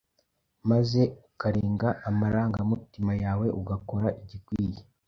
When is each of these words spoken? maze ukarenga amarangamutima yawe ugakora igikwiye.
maze 0.69 1.01
ukarenga 1.29 1.87
amarangamutima 2.09 3.11
yawe 3.23 3.47
ugakora 3.59 4.07
igikwiye. 4.21 4.81